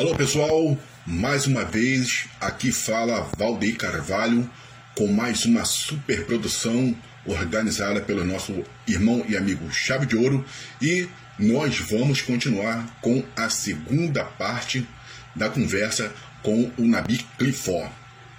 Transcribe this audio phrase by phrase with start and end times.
[0.00, 4.48] Alô pessoal, mais uma vez aqui fala Valdeir Carvalho
[4.96, 10.42] com mais uma super produção organizada pelo nosso irmão e amigo Chave de Ouro
[10.80, 11.06] e
[11.38, 14.88] nós vamos continuar com a segunda parte
[15.36, 16.10] da conversa
[16.42, 17.92] com o Nabi Clifford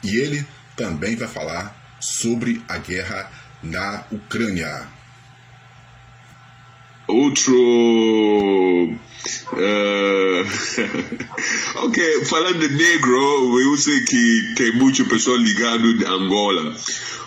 [0.04, 0.44] e ele
[0.76, 3.32] também vai falar sobre a guerra
[3.62, 4.88] na Ucrânia.
[7.08, 9.00] Outro.
[9.54, 10.46] Uh,
[11.86, 16.76] ok, falando de negro, eu sei que tem muita pessoa ligado de Angola.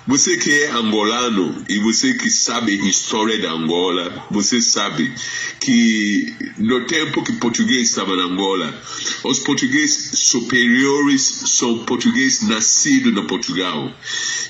[0.07, 5.11] Você que é angolano e você que sabe a história da Angola, você sabe
[5.59, 8.79] que no tempo que português estava na Angola,
[9.23, 13.91] os portugueses superiores são portugueses nascidos no Portugal.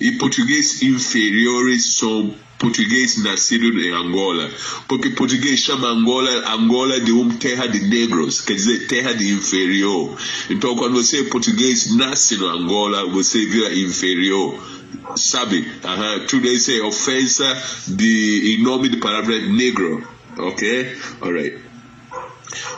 [0.01, 4.51] E portugueses inferiores são português nascido em Angola,
[4.88, 10.16] porque português chama Angola Angola de uma terra de negros, quer dizer terra de inferior.
[10.51, 14.74] Então quando você é português nasce no Angola, você vira inferior
[15.16, 15.59] sabe?
[15.59, 16.26] Uhum.
[16.26, 17.45] Tudo isso é ofensa
[17.87, 20.07] de, em nome da palavra negro,
[20.38, 20.96] ok?
[21.21, 21.73] Alright.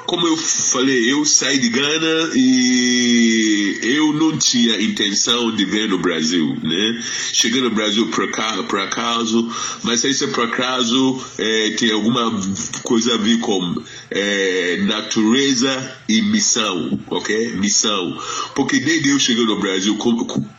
[0.07, 5.99] Como eu falei, eu saí de Gana e eu não tinha intenção de ver no
[5.99, 7.03] Brasil, né?
[7.33, 8.29] Cheguei no Brasil por,
[8.69, 9.49] por acaso,
[9.83, 12.31] mas é por acaso é, tem alguma
[12.83, 17.57] coisa a ver com é, natureza e missão, ok?
[17.57, 18.19] Missão.
[18.55, 19.97] Porque desde eu cheguei no Brasil,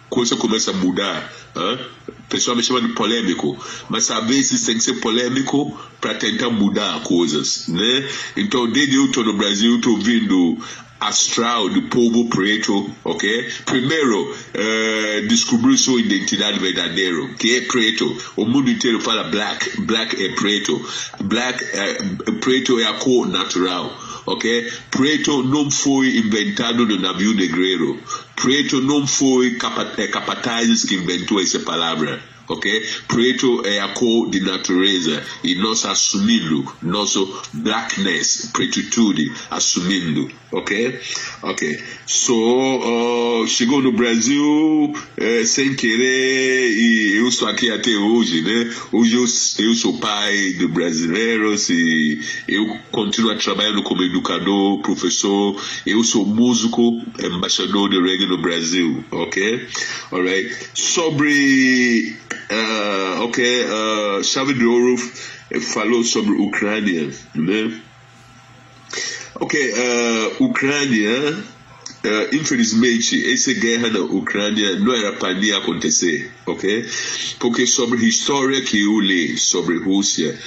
[0.10, 1.34] coisa começa a mudar.
[1.56, 3.58] O pessoal me chama de polêmico,
[3.90, 8.10] mas às vezes tem que ser polêmico para tentar mudar coisas, né?
[8.36, 10.58] Então, desde eu estou no Brasil, estou vindo
[11.00, 13.50] astral do povo preto, ok?
[13.66, 18.18] Primeiro, uh, descobrir sua identidade verdadeira, que é preto.
[18.36, 20.84] O mundo inteiro fala black, black é preto.
[21.24, 24.70] Black, uh, preto é a cor natural ok?
[24.92, 27.98] Preto não foi inventado no navio negreiro.
[28.36, 32.86] Preto não foi capatazes que inventou essa palavra ok?
[33.08, 41.00] Preto é a cor de natureza e nós assumindo nosso blackness, pretitude, assumindo, ok?
[41.44, 41.80] Ok.
[42.06, 44.94] So, uh, chegou no Brasil
[45.46, 48.74] sem querer e eu estou aqui até hoje, né?
[48.92, 49.26] Hoje eu,
[49.66, 57.02] eu sou pai de brasileiros e eu continuo trabalhando como educador, professor, eu sou músico,
[57.22, 59.68] embaixador de reggae no Brasil, ok?
[60.12, 60.56] Alright.
[60.74, 62.16] Sobre
[63.28, 64.98] ok, uh, Ouro
[65.62, 67.82] falou sobre Ucrânia, né?
[69.36, 76.86] Ok, uh, Ucrânia, uh, infelizmente, essa guerra na Ucrânia não era para nem acontecer, ok?
[77.40, 80.40] Porque sobre a história que eu li sobre Rússia,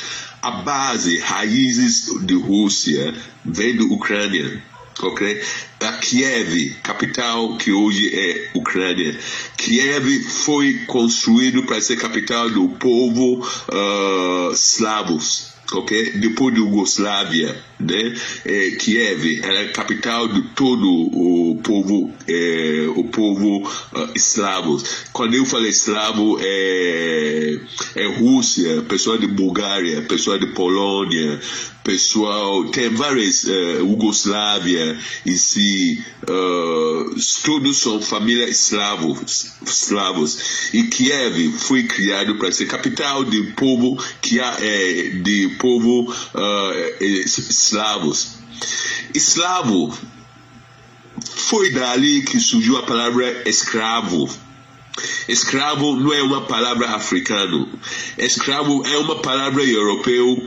[0.43, 3.15] a base, raízes de Rússia
[3.45, 4.63] vem da Ucrânia,
[5.07, 5.41] ok?
[5.81, 9.19] A Kiev, capital que hoje é Ucrânia.
[9.57, 16.13] Kiev foi construído para ser capital do povo uh, slavos ok?
[16.19, 18.15] Depois de Yugoslávia, né?
[18.45, 24.83] É, Kiev era a capital de todo o povo, é, o povo uh, eslavo.
[25.13, 27.59] Quando eu falo eslavo, é,
[27.97, 31.41] é Rússia, pessoal de Bulgária, pessoal de Polônia,
[31.83, 37.15] pessoal, tem várias, uh, Yugoslávia em si, uh,
[37.45, 40.71] todos são famílias eslavos, eslavos.
[40.73, 47.05] E Kiev foi criado para ser capital do povo que é, de povo uh,
[47.71, 48.39] eslavos.
[49.15, 49.97] Eslavo
[51.25, 54.29] foi dali que surgiu a palavra escravo.
[55.29, 57.67] Escravo não é uma palavra africana.
[58.19, 60.47] Escravo é uma palavra europeu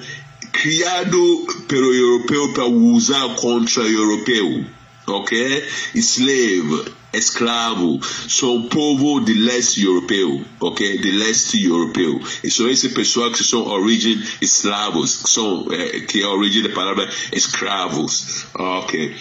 [0.51, 4.66] criado pelo europeu para usar contra o europeu.
[5.07, 5.67] Ok?
[5.95, 10.97] Slave escravo, são povo de leste europeu, ok?
[10.97, 12.22] De leste europeu.
[12.44, 16.63] E são esse pessoal que são origem escravos, que são é, que é a origem
[16.63, 19.16] da palavra escravos, ok?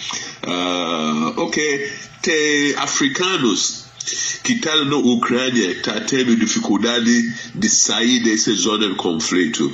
[0.45, 1.91] Uh, ok,
[2.21, 3.83] tem africanos
[4.43, 9.71] que estão na Ucrânia está tendo dificuldade de sair dessa zona de conflito.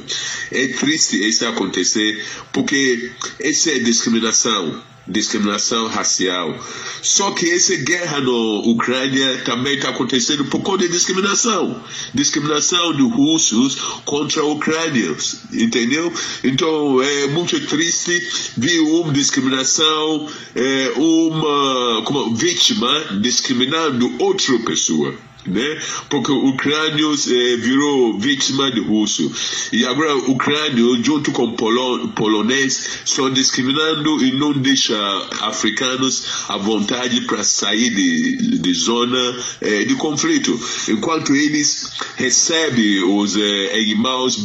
[0.51, 2.24] É triste isso acontecer
[2.54, 6.57] porque essa é discriminação discriminação racial.
[7.01, 11.83] Só que essa guerra na Ucrânia também está acontecendo por conta de discriminação.
[12.13, 13.75] Discriminação de russos
[14.06, 16.13] contra ucrânios, entendeu?
[16.44, 18.21] Então é muito triste
[18.57, 25.28] ver uma discriminação, é, uma como, vítima discriminando outra pessoa.
[25.50, 25.80] Né?
[26.10, 29.31] Porque ucrânios eh, virou vítima de russo.
[29.74, 34.98] E agora ucrânios, junto com polo, polonês, estão discriminando e não deixam
[35.42, 40.60] africanos à vontade para sair de, de zona eh, de conflito.
[40.90, 43.84] Enquanto eles recebem os eh,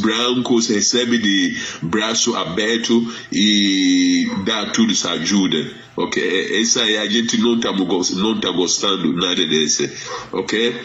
[0.01, 5.85] brancos, recebem de braço aberto e dá tudo essa ajuda.
[5.97, 6.21] Ok?
[6.61, 9.89] Essa aí a gente não está tá gostando nada desse.
[10.31, 10.75] Ok?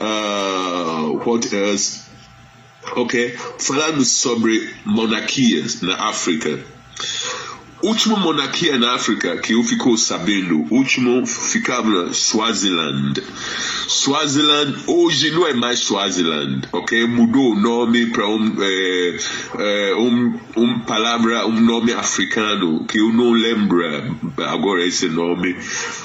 [0.00, 2.08] Uh, what else?
[2.94, 3.36] Ok?
[3.58, 6.64] Falando sobre monarquias na África.
[7.86, 13.22] Última monarquia na África que eu ficou sabendo, último ficava na Swaziland.
[13.86, 17.06] Swaziland hoje não é mais Swaziland, ok?
[17.06, 19.16] Mudou o nome para um, é,
[19.58, 23.84] é, um, um palavra, um nome africano que eu não lembro
[24.38, 25.56] agora esse nome,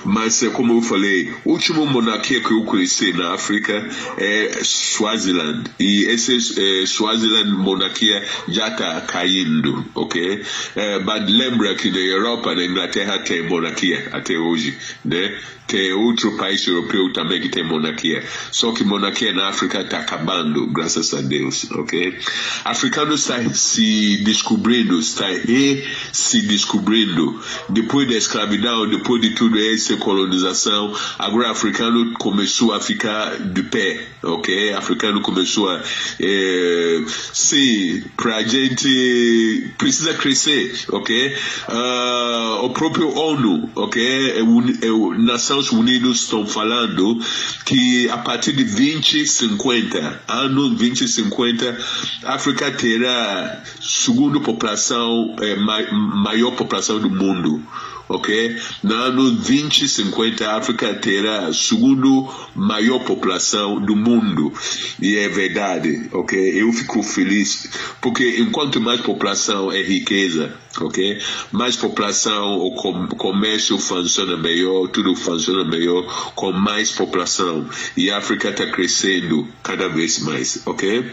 [0.06, 3.90] mas é como eu falei, última monarquia que eu conheci na África
[4.20, 10.44] é Swaziland e esse é, Swaziland monarquia já está caindo, ok?
[10.76, 15.38] É, mas lembra que na Europa, na Inglaterra tem monarquia até hoje, né?
[15.72, 18.22] Tem outro país europeu também que tem monarquia.
[18.52, 22.20] Só que monarquia na África está acabando, graças a Deus, ok?
[22.66, 27.40] Africano está se descobrindo, está re se descobrindo.
[27.70, 34.08] Depois da escravidão, depois de tudo essa colonização, agora africano começou a ficar de pé,
[34.24, 34.74] ok?
[34.74, 35.82] Africano começou a,
[36.20, 41.34] é, sim, para a gente precisa crescer, ok?
[41.70, 44.02] Uh, o próprio ONU, ok?
[44.04, 47.20] É, é, nação Estados Unidos estão falando
[47.66, 51.78] que a partir de 2050, ano 2050,
[52.24, 57.62] a África terá segunda população, é, maior população do mundo
[58.16, 58.58] ok?
[58.84, 64.54] No ano 2050, a África terá a segunda maior população do mundo.
[65.02, 66.62] E é verdade, ok?
[66.62, 67.70] Eu fico feliz,
[68.02, 71.20] porque enquanto mais população é riqueza, ok?
[71.52, 72.76] Mais população, o
[73.16, 76.04] comércio funciona melhor, tudo funciona melhor
[76.36, 77.68] com mais população.
[77.96, 81.12] E a África está crescendo cada vez mais, ok?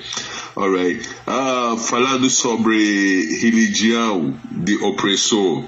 [0.57, 1.09] Alright.
[1.27, 5.65] Uh, falando sobre religião de opressor,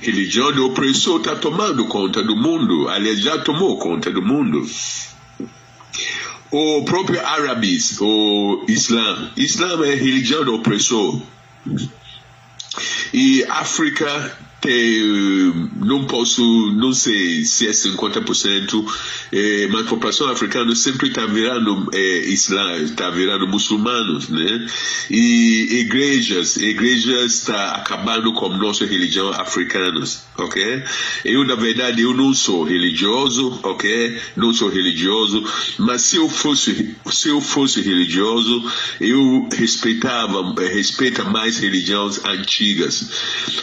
[0.00, 4.66] religião de opressor está tomando conta do mundo, aliás, já tomou conta do mundo.
[6.50, 11.20] O próprio árabes, o Islã, Islã é religião do opressor.
[13.12, 16.42] E África tem, não posso,
[16.72, 18.84] não sei se é 50%,
[19.32, 24.66] é, mas a população africana sempre está virando é, islã, está virando muçulmanos, né?
[25.08, 30.82] E igrejas, igrejas está acabando com nossa religião africanos, ok?
[31.24, 34.18] Eu, na verdade, eu não sou religioso, ok?
[34.34, 35.44] Não sou religioso,
[35.78, 38.64] mas se eu fosse, se eu fosse religioso,
[39.00, 43.10] eu respeitava, respeita mais religiões antigas.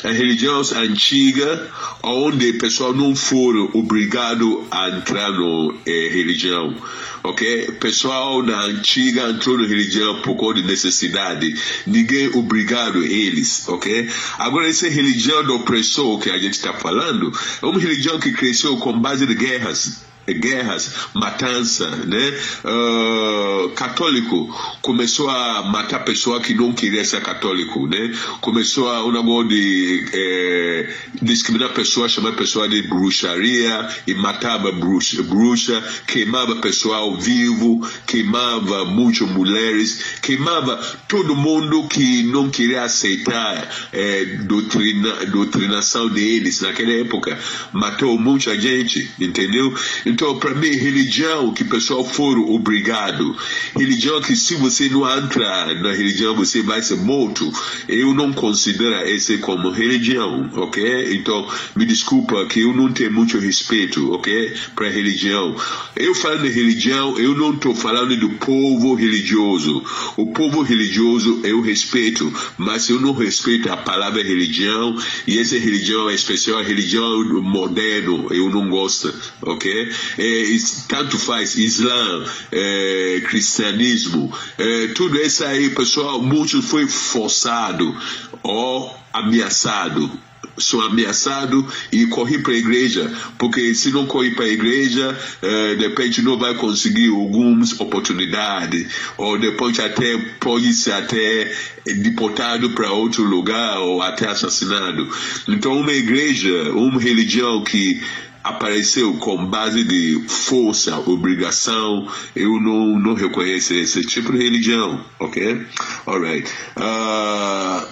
[0.01, 1.72] As religiões antiga,
[2.04, 6.75] onde o pessoal não for obrigado a entrar na eh, religião.
[7.24, 7.72] Ok?
[7.80, 11.54] Pessoal na antiga entrou na religião por causa de necessidade.
[11.88, 13.68] Ninguém obrigado eles.
[13.68, 14.10] Ok?
[14.38, 17.31] Agora, essa religião do opressor que a gente está falando
[17.62, 22.39] é uma religião que cresceu com base de guerras guerras, matança, né?
[22.63, 24.47] Uh, católico
[24.81, 28.13] começou a matar pessoa que não queria ser católico, né?
[28.41, 35.21] Começou a um negócio de é, discriminar pessoas, chamar pessoa de bruxaria e matava bruxa,
[35.23, 40.77] bruxa, queimava pessoal vivo, queimava muitas mulheres, queimava
[41.07, 47.37] todo mundo que não queria aceitar é, doutrina, doutrinação deles naquela época.
[47.71, 49.73] Matou muita gente, entendeu?
[50.13, 53.35] Então, para mim, religião que o pessoal for obrigado,
[53.75, 57.51] religião que se você não entra na religião você vai ser morto,
[57.87, 61.15] eu não considero esse como religião, ok?
[61.15, 64.53] Então, me desculpa que eu não tenho muito respeito, ok?
[64.75, 65.55] Para religião.
[65.95, 69.83] Eu falo de religião, eu não estou falando do povo religioso.
[70.15, 76.07] O povo religioso eu respeito, mas eu não respeito a palavra religião e essa religião
[76.07, 79.91] é especial, a religião moderno, eu não gosto, ok?
[80.18, 80.57] É,
[80.88, 87.95] tanto faz Islã, é, cristianismo, é, tudo isso aí, pessoal, muitos foi forçado.
[88.42, 90.10] Ou ameaçado.
[90.57, 95.76] Sou ameaçado e corri para a igreja, porque se não correr para a igreja, eh,
[95.76, 101.52] de repente não vai conseguir algumas oportunidades, ou depois até pode ser até
[101.86, 105.10] deportado para outro lugar ou até assassinado.
[105.48, 108.00] Então uma igreja, uma religião que
[108.44, 115.66] apareceu com base de força, obrigação, eu não, não reconheço esse tipo de religião, ok?
[116.06, 116.52] Alright.
[116.76, 117.88] Uh,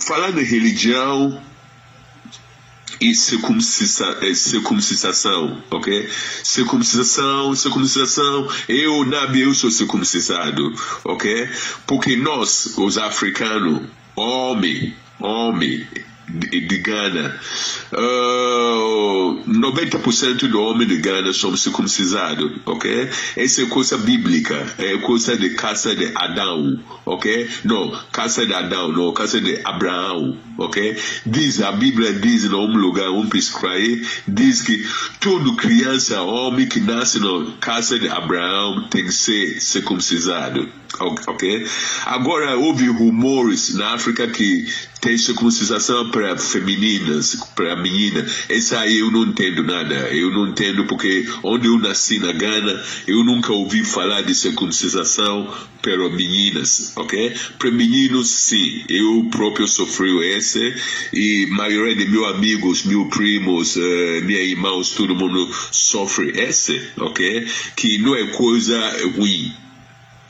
[0.00, 1.40] falando em religião,
[3.00, 6.08] e circuncisa, é, circuncisação, ok?
[6.42, 10.72] Circuncisação, circuncisação, eu, Nabi, eu sou circuncisado,
[11.04, 11.48] ok?
[11.86, 13.82] Porque nós, os africanos,
[14.14, 15.86] homem, homem,
[16.38, 17.40] de, de Ghana,
[17.92, 23.08] uh, 90% do homem de Ghana são circuncisados, ok?
[23.36, 27.48] Essa é coisa bíblica, é coisa de casa de Adão, ok?
[27.64, 30.96] Não, casa de Adão, não, casa de Abraão, ok?
[31.24, 34.86] Diz, a Bíblia diz em um lugar, um prescreve, diz que
[35.20, 40.68] todo criança, homem que nasce na casa de Abraão tem que ser circuncisado,
[41.00, 41.66] ok?
[42.04, 44.66] Agora, houve rumores na África que
[45.00, 48.44] tem circuncisação para femininas, para meninas.
[48.48, 49.94] Essa aí eu não entendo nada.
[50.12, 55.52] Eu não entendo porque onde eu nasci na Gana, eu nunca ouvi falar de circuncisação
[55.80, 57.34] para meninas, ok?
[57.56, 58.84] Para meninos, sim.
[58.88, 60.74] Eu próprio sofri esse
[61.12, 66.82] e a maioria de meus amigos, meus primos, uh, meus irmãos, todo mundo sofre esse,
[66.96, 67.46] ok?
[67.76, 68.76] Que não é coisa
[69.16, 69.54] ruim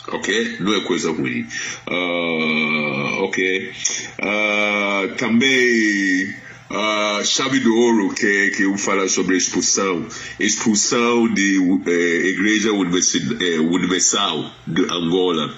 [0.08, 0.56] ok?
[0.60, 1.46] Não é coisa ruim.
[1.86, 3.72] Uh, ok?
[4.20, 6.34] Uh, também
[6.70, 10.06] uh, chave do ouro que que eu falo sobre expulsão,
[10.38, 15.54] expulsão de eh, igreja eh, universal de Angola.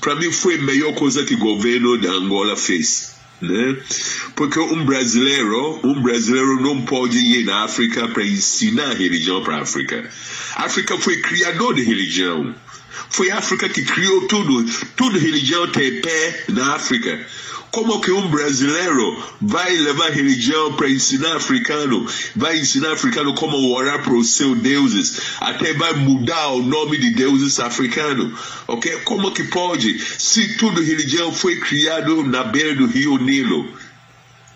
[0.00, 3.17] Para mim foi a melhor coisa que o governo de Angola fez.
[3.40, 3.76] Né?
[4.34, 9.62] Porque um brasileiro, um brasileiro não pode ir na África para ensinar religião para a
[9.62, 10.10] África.
[10.56, 12.54] A África foi criador de religião.
[13.10, 14.64] Foi a África que criou tudo.
[14.96, 17.26] Tudo religião tem pé na África.
[17.70, 22.06] Como que um brasileiro vai levar religião para ensinar africano?
[22.34, 25.20] Vai ensinar africano como orar para os seus deuses?
[25.40, 28.38] Até vai mudar o nome de deuses africanos.
[28.66, 28.90] Ok?
[29.04, 29.98] Como que pode?
[30.18, 33.68] Se tudo religião foi criado na beira do rio Nilo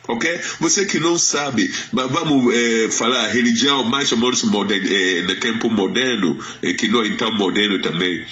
[0.08, 0.40] ok?
[0.60, 5.36] Você que não sabe, mas vamos é, falar religião mais ou menos moderno, é, no
[5.36, 8.24] tempo moderno, é, que não é tão moderno também.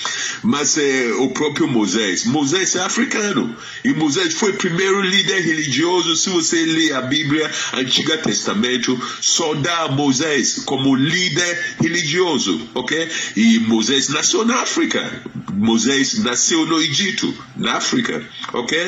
[0.43, 6.17] Mas é, o próprio Moisés, Moisés é africano e Moisés foi o primeiro líder religioso.
[6.17, 13.09] Se você lê a Bíblia, Antigo Testamento, só dá Moisés como líder religioso, ok?
[13.37, 15.23] E Moisés nasceu na África.
[15.53, 18.79] Moisés nasceu no Egito, na África, ok?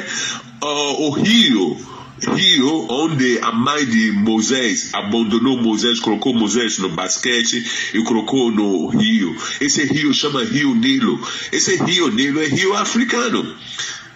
[0.63, 1.92] Uh, o rio
[2.35, 7.65] rio onde a mãe de Moisés abandonou Moisés, colocou Moisés no basquete
[7.95, 9.37] e colocou no rio.
[9.61, 11.21] Esse rio chama Rio Nilo.
[11.51, 13.57] Esse rio Nilo é rio africano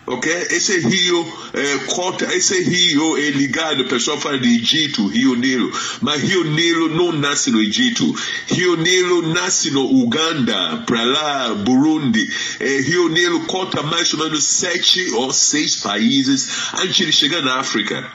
[0.06, 0.32] ok?
[0.50, 5.72] Esse rio é, corta, esse rio é ligado, o pessoal fala de Egito, Rio Nilo,
[6.00, 8.14] mas Rio Nilo não nasce no Egito,
[8.46, 12.28] Rio Nilo nasce no Uganda, para lá, Burundi,
[12.60, 16.48] é, Rio Nilo corta mais ou menos sete ou seis países
[16.78, 18.10] antes de chegar na África,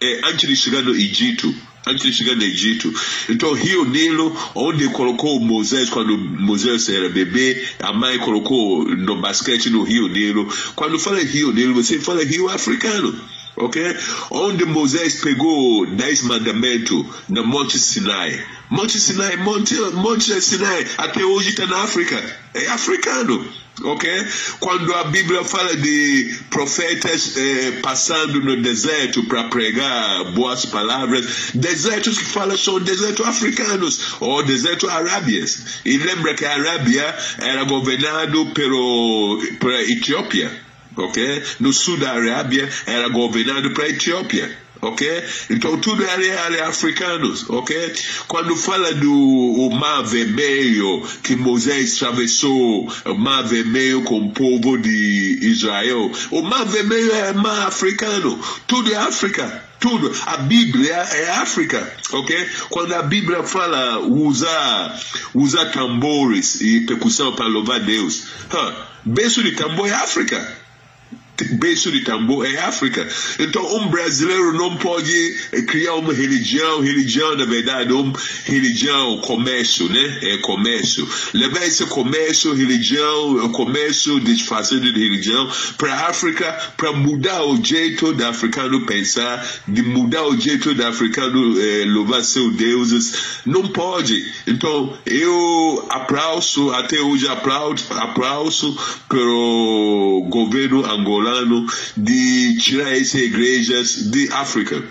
[0.00, 1.54] é, antes de chegar no Egito
[1.86, 2.92] antes de chegar no Egito.
[3.28, 9.70] Então, Rio Nilo, onde colocou Moisés quando Moisés era bebê, a mãe colocou no basquete
[9.70, 10.48] no Rio Nilo.
[10.74, 13.14] Quando fala Rio Nilo, você fala Rio Africano.
[13.56, 13.96] Ok?
[14.30, 18.44] Onde Moisés pegou dez mandamentos no Monte Sinai.
[18.68, 22.20] Monte Sinai, Monte, Monte Sinai, até hoje está na África.
[22.54, 23.48] É africano
[23.82, 24.26] ok?
[24.60, 32.18] Quando a Bíblia fala de profetas eh, passando no deserto para pregar boas palavras, desertos
[32.18, 35.80] que falam são desertos africanos ou desertos arábias.
[35.84, 40.63] E lembra que a Arábia era governado pelo, pela Etiópia,
[40.96, 41.42] ok?
[41.60, 45.24] No sul da Arábia era governado pela Etiópia ok?
[45.50, 47.94] Então tudo é, é africano, ok?
[48.28, 55.38] Quando fala do mar vermelho que Moisés atravessou o mar vermelho com o povo de
[55.42, 60.10] Israel, o mar vermelho é mar africano, tudo é África tudo.
[60.24, 62.48] A Bíblia é África, ok?
[62.70, 64.98] Quando a Bíblia fala usar,
[65.34, 68.72] usar tambores e percussão para louvar Deus, huh,
[69.04, 70.63] berço de tambor é África
[71.58, 73.06] berço de tambor é África.
[73.40, 75.12] Então, um brasileiro não pode
[75.52, 78.12] eh, criar uma religião, religião, na verdade, uma
[78.44, 80.18] religião, comércio, né?
[80.22, 81.08] É comércio.
[81.32, 88.12] Levar esse comércio, religião, comércio disfarçado de religião para a África, para mudar o jeito
[88.12, 93.40] do africano pensar, de mudar o jeito do africano eh, louvar seus deuses.
[93.44, 94.24] Não pode.
[94.46, 98.76] Então, eu aplauso, até hoje aplaudo, aplauso
[99.08, 101.66] pelo governo angolano angolano
[101.96, 104.82] de tirar essas igrejas de África.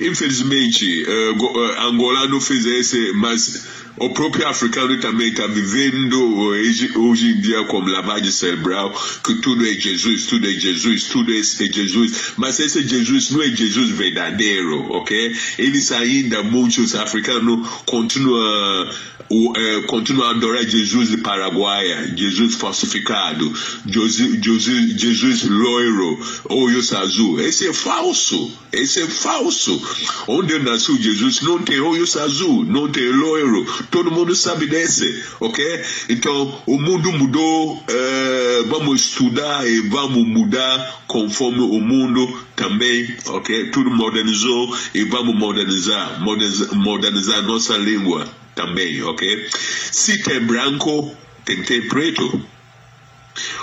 [0.00, 3.66] Infelizmente, uh, Angola não fez esse, mas
[4.00, 8.92] o próprio africano também está vivendo hoje, hoje em dia como lavagem cerebral,
[9.24, 12.32] que tudo é Jesus, tudo é Jesus, tudo é Jesus.
[12.36, 15.34] Mas esse Jesus não é Jesus verdadeiro, ok?
[15.58, 18.88] Eles ainda, muitos africanos, continuam
[19.30, 23.52] o, é, continua a adorar Jesus de Paraguaia, Jesus falsificado,
[23.86, 27.40] Jesus, Jesus, Jesus loiro, olhos azul.
[27.40, 29.80] Esse é falso, esse é falso.
[30.26, 33.66] Onde nasceu Jesus não tem olhos azul, não tem loiro.
[33.90, 35.64] Todo mundo sabe desse, ok?
[36.08, 43.70] Então o mundo mudou, é, vamos estudar e vamos mudar conforme o mundo também, ok?
[43.70, 49.48] Tudo modernizou e vamos modernizar, modernizar, modernizar nossa língua também, ok?
[49.92, 52.42] Se tem branco, tem que ter preto.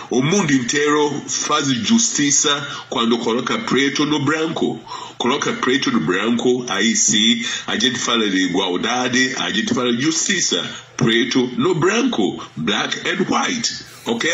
[0.09, 4.79] O mundo inteiro faz justiça quando coloca preto no branco.
[5.17, 10.03] Coloca preto no branco, aí sim a gente fala de igualdade, a gente fala de
[10.03, 10.63] justiça.
[10.97, 13.85] Preto no branco, black and white.
[14.05, 14.29] Ok?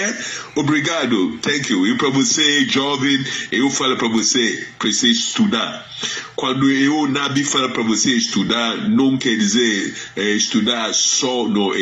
[0.55, 1.88] Obrigado, thank you.
[1.88, 5.88] E para você, jovem, eu falo para você, precisa estudar.
[6.36, 11.75] Quando eu, Nabi, falo para você estudar, não quer dizer é, estudar só na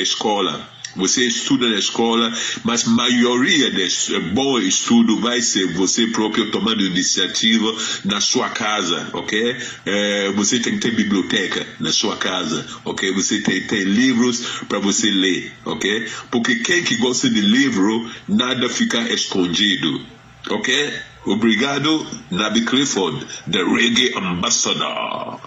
[0.00, 2.32] escola você estuda na escola,
[2.62, 7.74] mas a maioria desse bom estudo vai ser você próprio tomando iniciativa
[8.04, 9.56] na sua casa, ok?
[9.84, 13.12] É, você tem que ter biblioteca na sua casa, ok?
[13.12, 16.08] Você tem que ter livros para você ler, ok?
[16.30, 20.04] Porque quem que gosta de livro, nada fica escondido,
[20.48, 20.92] ok?
[21.26, 25.40] Obrigado, Nabi Clifford, the Reggae Ambassador.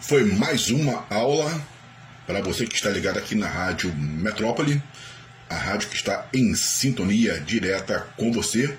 [0.00, 1.75] Foi mais uma aula
[2.26, 4.82] para você que está ligado aqui na Rádio Metrópole,
[5.48, 8.76] a rádio que está em sintonia direta com você.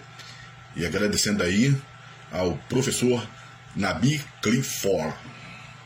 [0.75, 1.75] E agradecendo aí
[2.31, 3.27] ao professor
[3.75, 5.15] Nabi Clifford.